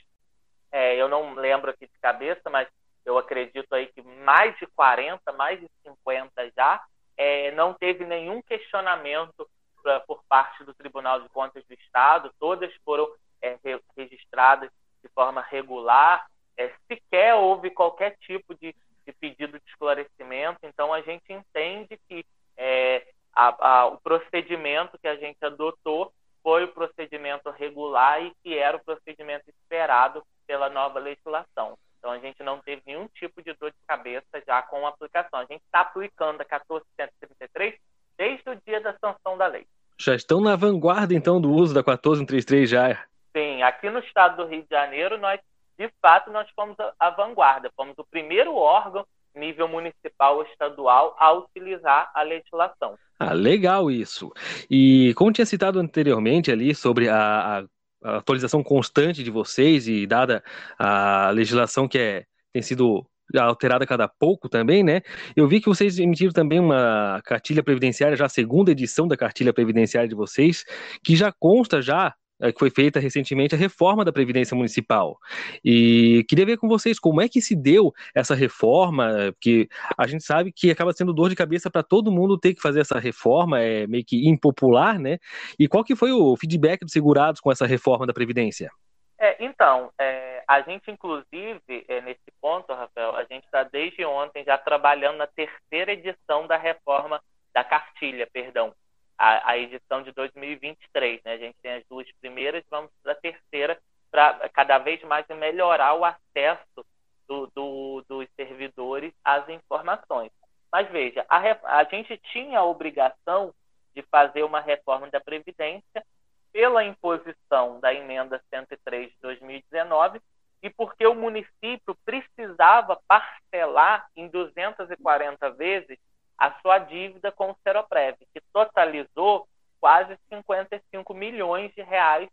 [0.71, 2.67] é, eu não lembro aqui de cabeça, mas
[3.05, 6.83] eu acredito aí que mais de 40, mais de 50 já,
[7.15, 9.47] é, não teve nenhum questionamento
[9.81, 13.09] pra, por parte do Tribunal de Contas do Estado, todas foram
[13.41, 13.57] é,
[13.97, 14.69] registradas
[15.01, 16.27] de forma regular.
[16.57, 22.25] é, sequer houve qualquer tipo de, de, pedido de esclarecimento, então a gente entende que
[22.57, 26.11] é, a, a, o procedimento que a gente adotou
[26.43, 31.77] foi o procedimento regular e que era o procedimento esperado pela nova legislação.
[31.99, 35.39] Então, a gente não teve nenhum tipo de dor de cabeça já com a aplicação.
[35.39, 37.77] A gente está aplicando a 1433
[38.19, 39.65] desde o dia da sanção da lei.
[39.97, 43.05] Já estão na vanguarda, então, do uso da 1433 já.
[43.35, 45.39] Sim, aqui no estado do Rio de Janeiro, nós,
[45.77, 47.71] de fato, nós fomos a vanguarda.
[47.75, 52.97] Fomos o primeiro órgão, nível municipal ou estadual, a utilizar a legislação.
[53.17, 54.31] Ah, legal isso.
[54.69, 57.65] E como tinha citado anteriormente ali sobre a,
[58.03, 60.43] a atualização constante de vocês e dada
[60.77, 63.05] a legislação que é, tem sido
[63.37, 65.01] alterada a cada pouco também, né?
[65.35, 69.53] Eu vi que vocês emitiram também uma cartilha previdenciária, já a segunda edição da cartilha
[69.53, 70.63] previdenciária de vocês,
[71.03, 75.17] que já consta já é, que foi feita recentemente a reforma da Previdência Municipal.
[75.63, 80.23] E queria ver com vocês como é que se deu essa reforma, porque a gente
[80.23, 83.59] sabe que acaba sendo dor de cabeça para todo mundo ter que fazer essa reforma,
[83.59, 85.17] é meio que impopular, né?
[85.59, 88.71] E qual que foi o feedback dos segurados com essa reforma da Previdência?
[89.21, 94.45] É, então, é, a gente, inclusive, é, nesse ponto, Rafael, a gente está desde ontem
[94.45, 97.21] já trabalhando na terceira edição da reforma
[97.53, 98.73] da cartilha, perdão,
[99.17, 101.21] a, a edição de 2023.
[101.23, 101.33] Né?
[101.33, 103.77] A gente tem as duas primeiras, vamos para a terceira,
[104.09, 106.85] para cada vez mais melhorar o acesso
[107.27, 110.31] do, do, dos servidores às informações.
[110.71, 113.53] Mas veja, a, a gente tinha a obrigação
[113.93, 116.05] de fazer uma reforma da Previdência
[116.51, 120.21] pela imposição da emenda 103 de 2019
[120.61, 125.97] e porque o município precisava parcelar em 240 vezes
[126.37, 129.47] a sua dívida com o Seroprev, que totalizou
[129.79, 132.29] quase 55 milhões de reais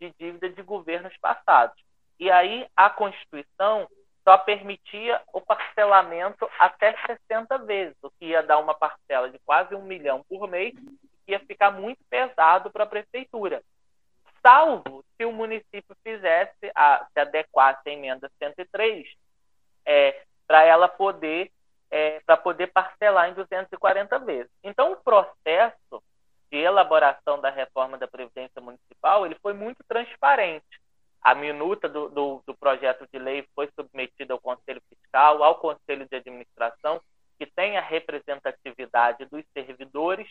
[0.00, 1.76] de dívida de governos passados.
[2.18, 3.88] E aí a Constituição
[4.24, 9.74] só permitia o parcelamento até 60 vezes, o que ia dar uma parcela de quase
[9.74, 10.74] um milhão por mês,
[11.26, 13.62] ia ficar muito pesado para a prefeitura.
[14.42, 19.06] Salvo se o município fizesse, a, se adequasse à emenda 103,
[19.84, 21.50] é, para ela poder
[21.90, 24.50] é, para poder parcelar em 240 vezes.
[24.62, 26.02] Então, o processo
[26.50, 30.80] de elaboração da reforma da Previdência Municipal ele foi muito transparente.
[31.20, 36.08] A minuta do, do, do projeto de lei foi submetida ao Conselho Fiscal, ao Conselho
[36.08, 37.00] de Administração,
[37.38, 40.30] que tem a representatividade dos servidores,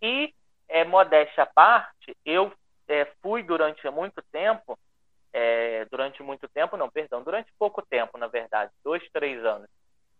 [0.00, 0.32] e,
[0.68, 2.52] é, modéstia à parte, eu
[2.88, 4.78] é, fui durante muito tempo,
[5.32, 9.68] é, durante muito tempo, não, perdão, durante pouco tempo, na verdade, dois, três anos,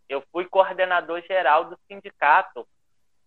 [0.09, 2.67] eu fui coordenador geral do sindicato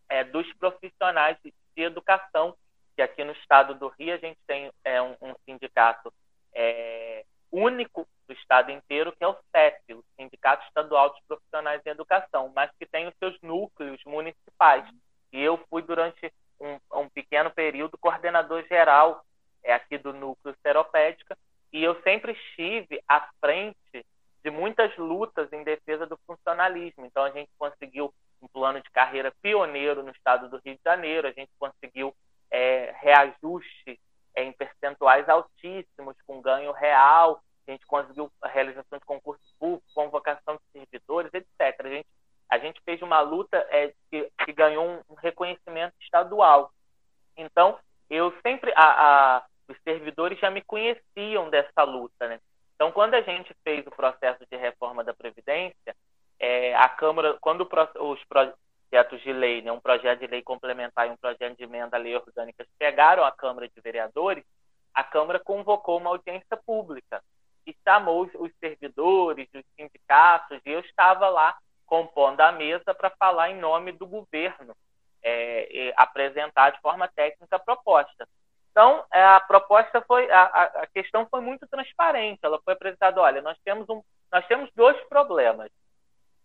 [0.09, 2.55] é, dos profissionais de, educação,
[2.95, 6.11] que aqui no estado do Rio a gente tem é, um, um sindicato
[6.51, 11.89] é, único do estado inteiro, que é o CEP, o Sindicato Estadual dos Profissionais em
[11.89, 14.85] Educação, mas que tem os seus núcleos municipais.
[15.31, 19.23] E eu fui, durante um, um pequeno período, coordenador geral
[19.63, 21.37] é, aqui do núcleo Seropédica,
[21.71, 24.05] e eu sempre estive à frente
[24.43, 27.05] de muitas lutas em defesa do funcionalismo.
[27.05, 31.27] Então, a gente conseguiu um plano de carreira pioneiro no estado do Rio de Janeiro,
[31.27, 32.15] a gente conseguiu
[32.49, 33.99] é, reajuste
[34.35, 39.83] é, em percentuais altíssimos, com ganho real, a gente conseguiu a realização de concurso público,
[39.93, 41.85] convocação de servidores, etc.
[41.85, 42.07] A gente,
[42.49, 46.71] a gente fez uma luta é, que, que, ganhou um, reconhecimento estadual.
[47.35, 47.77] Então,
[48.09, 52.39] eu sempre, a, a, os servidores já me conheciam dessa luta, né?
[52.75, 55.95] Então, quando a gente fez o processo de reforma da Previdência,
[56.39, 57.67] é, a Câmara, quando
[57.99, 61.97] os projetos de lei, né, um projeto de lei complementar e um projeto de emenda
[61.97, 64.43] à lei orgânica chegaram à Câmara de Vereadores,
[64.93, 67.21] a Câmara convocou uma audiência pública
[67.65, 71.57] e chamou os, os servidores, os sindicatos, e eu estava lá
[71.87, 74.75] compondo a mesa para falar em nome do governo,
[75.23, 78.27] é, apresentar de forma técnica a proposta.
[78.71, 82.41] Então, é, a proposta foi, a, a questão foi muito transparente.
[82.43, 85.71] Ela foi apresentada, olha, nós temos, um, nós temos dois problemas.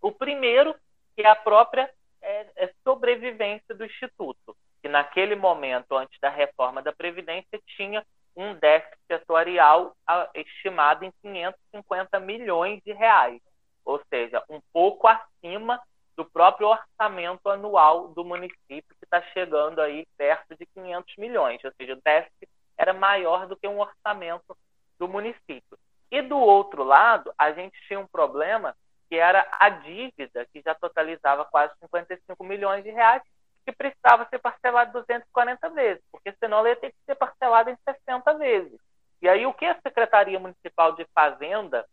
[0.01, 0.75] O primeiro,
[1.15, 1.91] que é a própria
[2.23, 8.03] é, é sobrevivência do Instituto, que naquele momento, antes da reforma da Previdência, tinha
[8.35, 9.95] um déficit atuarial
[10.35, 13.43] estimado em 550 milhões de reais,
[13.85, 15.81] ou seja, um pouco acima
[16.17, 21.73] do próprio orçamento anual do município, que está chegando aí perto de 500 milhões, ou
[21.73, 24.57] seja, o déficit era maior do que um orçamento
[24.99, 25.79] do município.
[26.11, 28.77] E do outro lado, a gente tinha um problema
[29.09, 33.23] que era a dívida, que já totalizava quase 55 milhões de reais,
[33.65, 37.77] que precisava ser parcelada 240 vezes, porque senão ela ia ter que ser parcelada em
[37.85, 38.79] 60 vezes.
[39.21, 41.87] E aí, o que a Secretaria Municipal de Fazenda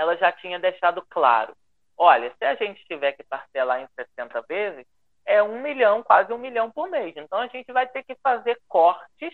[0.00, 1.54] ela já tinha deixado claro:
[1.96, 4.86] olha, se a gente tiver que parcelar em 60 vezes,
[5.26, 7.14] é um milhão, quase um milhão por mês.
[7.16, 9.32] Então a gente vai ter que fazer cortes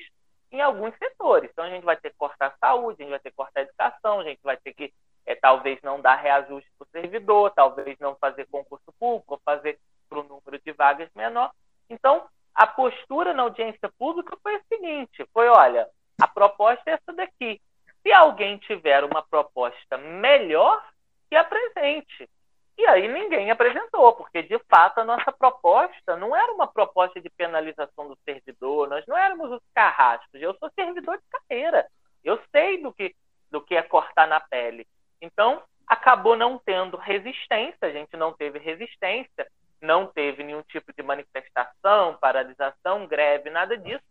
[0.51, 1.51] em alguns setores.
[1.51, 3.61] Então a gente vai ter que cortar a saúde, a gente vai ter que cortar
[3.61, 4.93] a educação, a gente vai ter que
[5.25, 10.19] é, talvez não dar reajuste para o servidor, talvez não fazer concurso público, fazer para
[10.19, 11.53] o número de vagas menor.
[11.89, 15.89] Então, a postura na audiência pública foi a seguinte: foi, olha,
[16.21, 17.61] a proposta é essa daqui.
[18.07, 20.81] Se alguém tiver uma proposta melhor,
[21.29, 22.31] que apresente.
[22.79, 27.29] E aí ninguém apresentou, porque de fato a nossa proposta não era uma proposta de
[27.29, 30.41] penalização do servidor, nós não éramos os carrascos.
[30.41, 31.85] Eu sou servidor de carreira,
[32.23, 33.13] eu sei do que,
[33.51, 34.87] do que é cortar na pele.
[35.21, 39.49] Então, acabou não tendo resistência, a gente não teve resistência,
[39.83, 44.05] não teve nenhum tipo de manifestação, paralisação, greve, nada disso,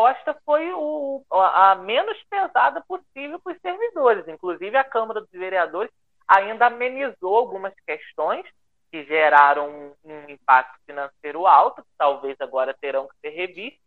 [0.00, 4.26] proposta foi o, a menos pesada possível para os servidores.
[4.26, 5.90] Inclusive, a Câmara dos Vereadores
[6.26, 8.46] ainda amenizou algumas questões
[8.90, 13.80] que geraram um, um impacto financeiro alto, que talvez agora terão que ser revistos,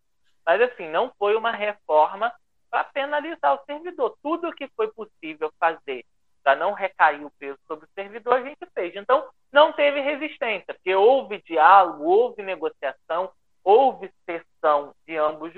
[0.46, 2.32] mas assim, não foi uma reforma
[2.70, 4.16] para penalizar o servidor.
[4.22, 6.06] Tudo o que foi possível fazer
[6.44, 8.96] para não recair o peso sobre o servidor, a gente fez.
[8.96, 13.32] Então, não teve resistência, porque houve diálogo, houve negociação,
[13.64, 14.12] houve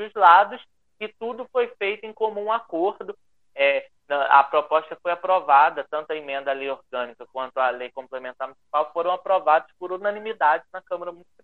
[0.05, 0.61] os lados
[0.99, 3.17] e tudo foi feito em comum acordo.
[3.53, 8.47] É, a proposta foi aprovada, tanto a emenda à lei orgânica quanto a lei complementar
[8.47, 11.34] municipal foram aprovados por unanimidade na Câmara Municipal.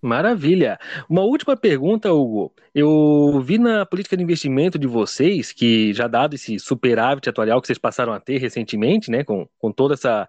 [0.00, 0.78] Maravilha.
[1.08, 2.52] Uma última pergunta, Hugo.
[2.74, 7.66] Eu vi na política de investimento de vocês que, já dado esse superávit atuarial que
[7.66, 10.28] vocês passaram a ter recentemente, né, com, com toda essa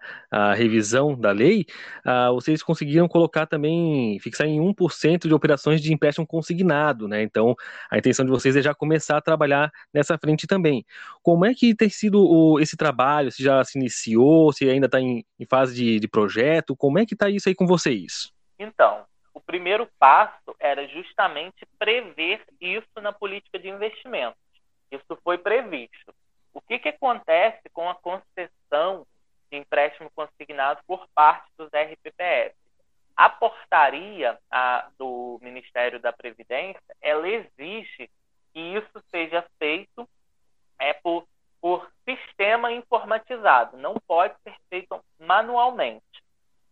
[0.55, 1.65] revisão da lei,
[2.05, 7.21] uh, vocês conseguiram colocar também, fixar em 1% de operações de empréstimo consignado, né?
[7.21, 7.53] Então,
[7.91, 10.85] a intenção de vocês é já começar a trabalhar nessa frente também.
[11.21, 13.31] Como é que tem sido o, esse trabalho?
[13.31, 16.75] Se já se iniciou, se ainda está em, em, fase de, de projeto?
[16.75, 18.31] Como é que está isso aí com vocês?
[18.57, 19.06] Então,
[19.37, 24.39] o primeiro passo era justamente prever isso na política de investimentos.
[24.91, 26.11] Isso foi previsto.
[26.51, 29.05] O que, que acontece com a concessão
[29.51, 32.55] de empréstimo consignado por parte dos RPPS?
[33.15, 38.09] A portaria a, do Ministério da Previdência, ela exige
[38.51, 40.09] que isso seja feito
[40.79, 41.27] é, por,
[41.61, 46.23] por sistema informatizado, não pode ser feito manualmente.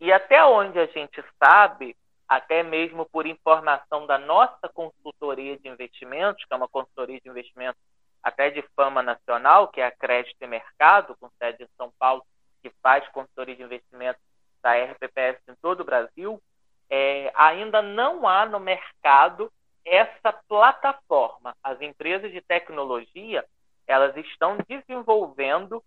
[0.02, 1.96] E até onde a gente sabe,
[2.28, 7.82] até mesmo por informação da nossa consultoria de investimentos, que é uma consultoria de investimentos
[8.24, 12.26] até de fama nacional, que é a Crédito e Mercado, com sede em São Paulo,
[12.62, 14.22] que faz consultoria de investimentos
[14.64, 16.42] da RPPS em todo o Brasil,
[16.90, 19.52] é, ainda não há no mercado
[19.86, 21.56] essa plataforma.
[21.64, 23.46] As empresas de tecnologia
[23.88, 25.84] elas estão desenvolvendo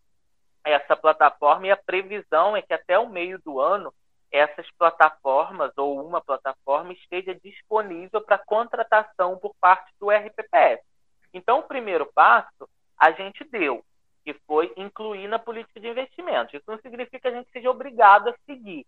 [0.63, 3.93] essa plataforma e a previsão é que até o meio do ano
[4.31, 10.83] essas plataformas ou uma plataforma esteja disponível para contratação por parte do RPPS.
[11.33, 13.85] Então, o primeiro passo a gente deu,
[14.25, 16.55] que foi incluir na política de investimentos.
[16.55, 18.85] Isso não significa que a gente seja obrigado a seguir.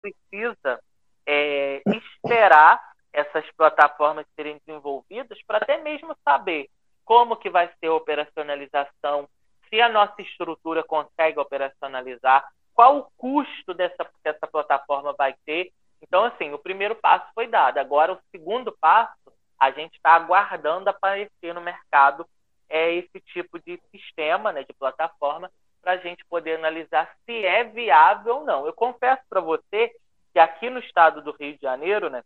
[0.00, 0.80] Precisa
[1.26, 6.68] é, esperar essas plataformas serem desenvolvidas para até mesmo saber
[7.04, 9.28] como que vai ser a operacionalização,
[9.68, 15.72] se a nossa estrutura consegue operacionalizar, qual o custo dessa, que essa plataforma vai ter.
[16.00, 17.78] Então, assim, o primeiro passo foi dado.
[17.78, 22.26] Agora, o segundo passo, a gente está aguardando aparecer no mercado
[22.68, 25.50] é esse tipo de sistema, né, de plataforma,
[25.82, 28.66] para a gente poder analisar se é viável ou não.
[28.66, 29.94] Eu confesso para você
[30.32, 32.24] que aqui no estado do Rio de Janeiro, né,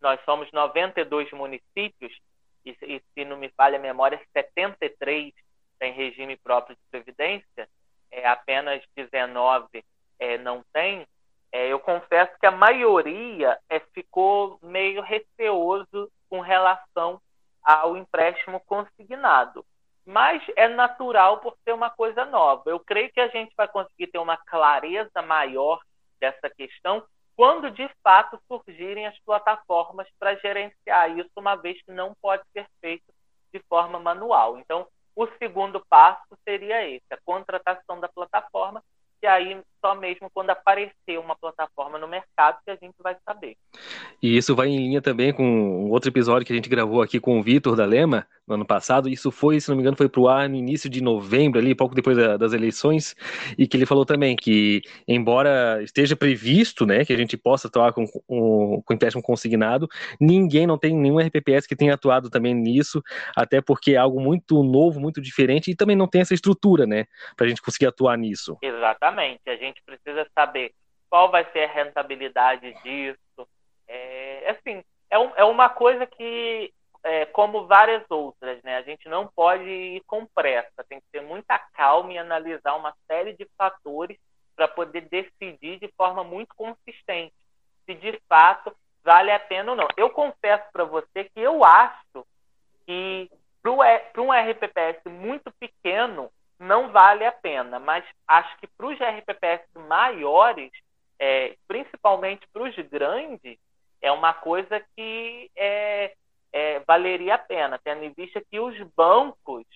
[0.00, 2.12] nós somos 92 municípios,
[2.64, 5.32] e, e se não me falha a memória, 73
[5.78, 7.68] tem regime próprio de previdência,
[8.10, 9.84] é, apenas 19
[10.18, 11.06] é, não tem,
[11.52, 17.20] é, eu confesso que a maioria é, ficou meio receoso com relação
[17.62, 19.64] ao empréstimo consignado.
[20.04, 22.62] Mas é natural por ser uma coisa nova.
[22.66, 25.80] Eu creio que a gente vai conseguir ter uma clareza maior
[26.18, 27.04] dessa questão
[27.36, 32.66] quando de fato surgirem as plataformas para gerenciar isso, uma vez que não pode ser
[32.80, 33.04] feito
[33.52, 34.58] de forma manual.
[34.58, 34.86] Então,
[35.18, 38.80] o segundo passo seria esse, a contratação da plataforma,
[39.20, 43.56] e aí só mesmo quando aparecer uma plataforma no mercado que a gente vai saber.
[44.22, 47.38] E isso vai em linha também com outro episódio que a gente gravou aqui com
[47.38, 49.08] o Vitor da Lema no ano passado.
[49.08, 51.74] Isso foi, se não me engano, foi para o ar no início de novembro, ali,
[51.74, 53.14] pouco depois da, das eleições,
[53.56, 57.92] e que ele falou também que, embora esteja previsto né, que a gente possa atuar
[57.92, 59.86] com, com, com empréstimo consignado,
[60.20, 63.02] ninguém, não tem nenhum RPPS que tenha atuado também nisso,
[63.36, 67.04] até porque é algo muito novo, muito diferente, e também não tem essa estrutura, né,
[67.36, 68.56] para a gente conseguir atuar nisso.
[68.62, 69.40] Exatamente.
[69.46, 70.72] A gente precisa saber
[71.08, 73.48] qual vai ser a rentabilidade disso.
[73.86, 78.76] É, assim, é, um, é uma coisa que é, como várias outras, né?
[78.76, 82.94] A gente não pode ir com pressa, tem que ter muita calma e analisar uma
[83.06, 84.18] série de fatores
[84.54, 87.34] para poder decidir de forma muito consistente
[87.86, 89.88] se de fato vale a pena ou não.
[89.96, 92.26] Eu confesso para você que eu acho
[92.84, 93.30] que
[93.62, 99.64] para um RPPS muito pequeno não vale a pena, mas acho que para os RPPS
[99.88, 100.72] maiores,
[101.18, 103.58] é, principalmente para os grandes,
[104.00, 106.14] é uma coisa que é,
[106.52, 109.66] é, valeria a pena, tendo em vista que os bancos,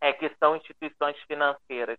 [0.00, 1.98] é, que são instituições financeiras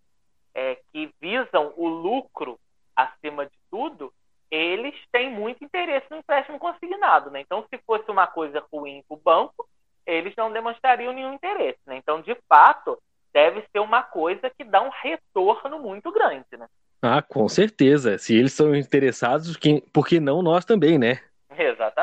[0.53, 2.59] é, que visam o lucro
[2.95, 4.13] acima de tudo,
[4.51, 7.29] eles têm muito interesse no empréstimo consignado.
[7.29, 7.41] Né?
[7.41, 9.67] Então, se fosse uma coisa ruim para o banco,
[10.05, 11.79] eles não demonstrariam nenhum interesse.
[11.85, 11.97] Né?
[11.97, 12.99] Então, de fato,
[13.33, 16.45] deve ser uma coisa que dá um retorno muito grande.
[16.57, 16.67] Né?
[17.01, 18.17] Ah, com certeza.
[18.17, 19.57] Se eles são interessados,
[19.93, 21.19] por que não nós também, né?
[21.57, 21.98] Exatamente.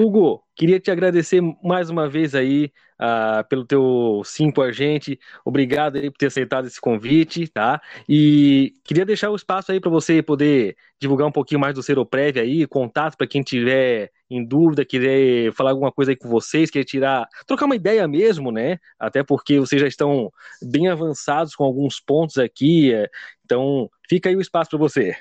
[0.00, 5.20] Hugo, queria te agradecer mais uma vez aí uh, pelo teu sim com a gente.
[5.44, 7.80] Obrigado aí por ter aceitado esse convite, tá?
[8.08, 12.38] E queria deixar o espaço aí para você poder divulgar um pouquinho mais do Seroprev
[12.38, 16.84] aí, contato para quem tiver em dúvida, quiser falar alguma coisa aí com vocês, quer
[16.84, 18.78] tirar, trocar uma ideia mesmo, né?
[18.98, 20.32] Até porque vocês já estão
[20.62, 23.06] bem avançados com alguns pontos aqui, é,
[23.44, 25.14] então fica aí o espaço para você.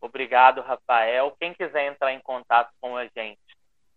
[0.00, 1.36] Obrigado, Rafael.
[1.38, 3.38] Quem quiser entrar em contato com a gente,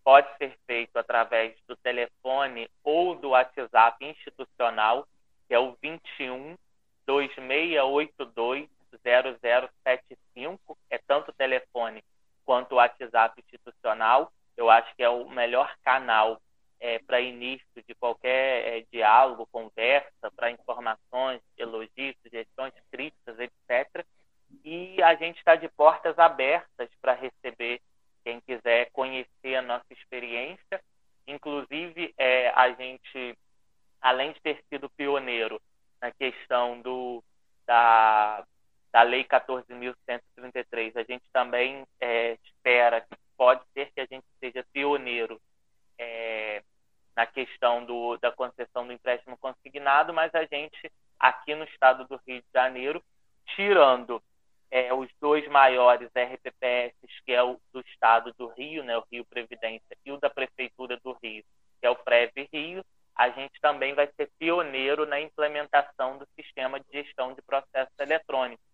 [0.05, 5.07] pode ser feito através do telefone ou do WhatsApp institucional,
[5.47, 6.55] que é o 21
[7.07, 8.69] 2682
[9.03, 12.03] 0075, é tanto o telefone
[12.45, 14.31] quanto o WhatsApp institucional.
[14.55, 16.39] Eu acho que é o melhor canal
[16.79, 24.05] é, para início de qualquer é, diálogo, conversa, para informações, elogios, sugestões, críticas, etc.
[24.63, 27.81] E a gente está de portas abertas para receber
[28.25, 30.81] quem quiser conhecer a nossa experiência.
[31.27, 33.37] Inclusive, é, a gente,
[34.01, 35.61] além de ter sido pioneiro
[36.01, 37.23] na questão do,
[37.67, 38.43] da,
[38.91, 44.65] da Lei 14.133, a gente também é, espera que pode ser que a gente seja
[44.73, 45.39] pioneiro
[45.99, 46.63] é,
[47.15, 52.19] na questão do, da concessão do empréstimo consignado, mas a gente, aqui no estado do
[52.27, 53.03] Rio de Janeiro,
[53.55, 54.21] tirando
[54.75, 56.93] é, os dois maiores RPPS,
[57.25, 60.99] que é o do Estado do Rio, né, o Rio Previdência, e o da Prefeitura
[61.01, 61.45] do Rio,
[61.79, 62.83] que é o Prev Rio,
[63.15, 68.65] a gente também vai ser pioneiro na implementação do sistema de gestão de processos eletrônicos,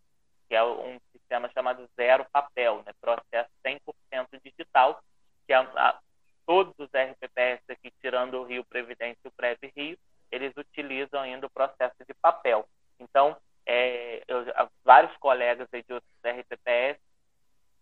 [0.50, 5.00] que é um sistema chamado Zero Papel, né, processo 100% digital,
[5.46, 6.00] que a, a,
[6.48, 9.96] todos os RPPS aqui, tirando o Rio Previdência e o Prev Rio,
[10.32, 12.68] eles utilizam ainda o processo de papel.
[13.00, 13.41] Então, é,
[14.92, 17.00] vários colegas de outros RPPS,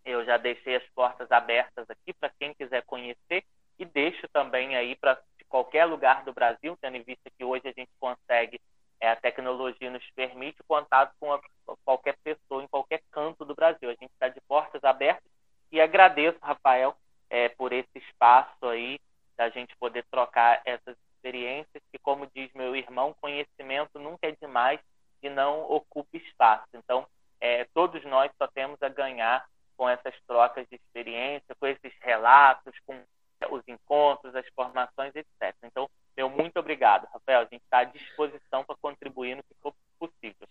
[0.04, 3.42] eu já deixei as portas abertas aqui para quem quiser conhecer
[3.76, 7.72] e deixo também aí para qualquer lugar do Brasil, tendo em vista que hoje a
[7.72, 8.60] gente consegue,
[9.00, 11.40] é, a tecnologia nos permite contato com a,
[11.84, 13.90] qualquer pessoa em qualquer canto do Brasil.
[13.90, 15.28] A gente está de portas abertas
[15.72, 16.96] e agradeço, Rafael,
[17.28, 19.00] é, por esse espaço aí,
[19.36, 24.78] da gente poder trocar essas experiências, que como diz meu irmão, conhecimento nunca é demais
[25.22, 26.68] e não ocupa espaço.
[26.74, 27.06] Então,
[27.40, 29.46] é, todos nós só temos a ganhar
[29.76, 33.02] com essas trocas de experiência, com esses relatos, com
[33.50, 35.56] os encontros, as formações, etc.
[35.62, 37.40] Então, meu muito obrigado, Rafael.
[37.40, 40.48] A gente está à disposição para contribuir no que for possível.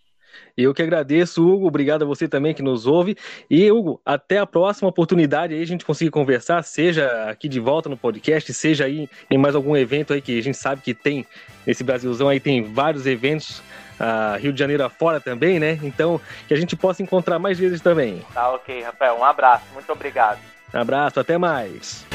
[0.56, 1.66] Eu que agradeço, Hugo.
[1.66, 3.16] Obrigado a você também que nos ouve.
[3.48, 7.88] E, Hugo, até a próxima oportunidade aí a gente conseguir conversar, seja aqui de volta
[7.88, 11.26] no podcast, seja aí em mais algum evento aí que a gente sabe que tem
[11.66, 13.60] nesse Brasilzão aí, tem vários eventos
[14.00, 15.78] uh, Rio de Janeiro afora também, né?
[15.82, 18.22] Então, que a gente possa encontrar mais vezes também.
[18.32, 19.16] Tá ok, Rafael.
[19.16, 19.64] Um abraço.
[19.72, 20.38] Muito obrigado.
[20.72, 22.06] Um abraço, até mais.